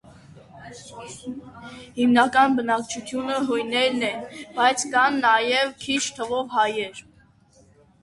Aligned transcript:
Հիմնական 1.97 2.57
բնակչությունը 2.61 3.37
հույներն 3.51 4.09
են, 4.11 4.27
բայց 4.59 4.89
կան 4.97 5.23
նաեւ 5.29 5.73
քիչ 5.89 6.03
թվով 6.21 6.61
հայեր։ 6.61 7.09